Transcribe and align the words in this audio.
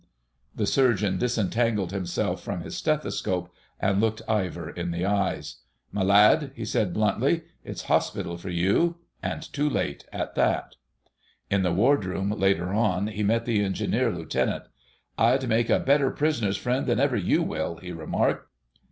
The 0.55 0.65
Surgeon 0.65 1.19
disentangled 1.19 1.91
himself 1.91 2.41
from 2.41 2.61
his 2.61 2.75
stethoscope 2.75 3.53
and 3.79 4.01
looked 4.01 4.23
Ivor 4.27 4.67
in 4.71 4.89
the 4.89 5.05
eyes. 5.05 5.57
"My 5.91 6.01
lad," 6.01 6.51
he 6.55 6.65
said 6.65 6.91
bluntly, 6.91 7.43
"it's 7.63 7.83
Hospital 7.83 8.35
for 8.35 8.49
you—and 8.49 9.53
too 9.53 9.69
late 9.69 10.05
at 10.11 10.33
that." 10.33 10.73
In 11.51 11.61
the 11.61 11.71
Wardroom 11.71 12.31
later 12.31 12.73
on 12.73 13.09
he 13.09 13.21
met 13.21 13.45
the 13.45 13.61
Engineer 13.63 14.11
Lieutenant. 14.11 14.63
"I'd 15.19 15.47
make 15.47 15.69
a 15.69 15.77
better 15.77 16.09
Prisoner's 16.09 16.57
Friend 16.57 16.83
than 16.87 16.99
ever 16.99 17.15
you 17.15 17.43
will," 17.43 17.75
he 17.77 17.91
remarked. 17.91 18.47